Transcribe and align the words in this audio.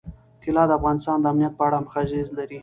طلا 0.43 0.63
د 0.67 0.71
افغانستان 0.79 1.17
د 1.19 1.25
امنیت 1.31 1.53
په 1.57 1.63
اړه 1.67 1.77
هم 1.79 1.85
اغېز 2.01 2.27
لري. 2.37 2.59